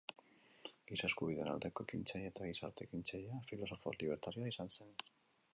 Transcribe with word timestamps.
Giza 0.91 1.09
eskubideen 1.11 1.51
aldeko 1.51 1.85
ekintzaile 1.89 2.31
eta 2.31 2.49
gizarte-ekintzailea, 2.49 3.45
filosofo 3.53 3.97
libertarioa 4.03 4.53
izan 4.57 4.77
zen. 4.79 4.95